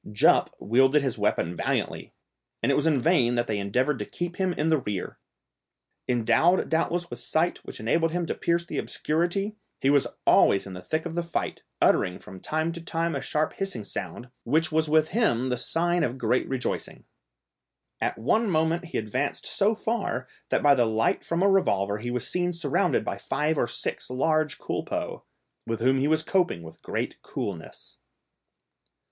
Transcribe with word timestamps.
Jup 0.11 0.55
wielded 0.59 1.03
his 1.03 1.19
weapon 1.19 1.55
valiantly, 1.55 2.11
and 2.63 2.71
it 2.71 2.75
was 2.75 2.87
in 2.87 2.99
vain 2.99 3.35
that 3.35 3.45
they 3.45 3.59
endeavoured 3.59 3.99
to 3.99 4.05
keep 4.05 4.37
him 4.37 4.51
in 4.53 4.69
the 4.69 4.79
rear. 4.79 5.19
Endowed 6.09 6.69
doubtless 6.69 7.11
with 7.11 7.19
sight 7.19 7.59
which 7.59 7.79
enabled 7.79 8.11
him 8.11 8.25
to 8.25 8.33
pierce 8.33 8.65
the 8.65 8.79
obscurity, 8.79 9.57
he 9.79 9.91
was 9.91 10.07
always 10.25 10.65
in 10.65 10.73
the 10.73 10.81
thick 10.81 11.05
of 11.05 11.13
the 11.13 11.21
fight, 11.21 11.61
uttering 11.79 12.17
from 12.17 12.39
time 12.39 12.71
to 12.71 12.81
time 12.81 13.13
a 13.13 13.21
sharp 13.21 13.53
hissing 13.53 13.83
sound, 13.83 14.31
which 14.43 14.71
was 14.71 14.89
with 14.89 15.09
him 15.09 15.49
the 15.49 15.55
sign 15.57 16.03
of 16.03 16.17
great 16.17 16.49
rejoicing. 16.49 17.03
At 18.01 18.17
one 18.17 18.49
moment 18.49 18.85
he 18.85 18.97
advanced 18.97 19.45
so 19.45 19.75
far, 19.75 20.27
that 20.49 20.63
by 20.63 20.73
the 20.73 20.87
light 20.87 21.23
from 21.23 21.43
a 21.43 21.47
revolver 21.47 21.99
he 21.99 22.09
was 22.09 22.27
seen 22.27 22.53
surrounded 22.53 23.05
by 23.05 23.19
five 23.19 23.55
or 23.55 23.67
six 23.67 24.09
large 24.09 24.57
culpeux, 24.57 25.21
with 25.67 25.79
whom 25.79 25.99
he 25.99 26.07
was 26.07 26.23
coping 26.23 26.63
with 26.63 26.81
great 26.81 27.21
coolness. 27.21 27.97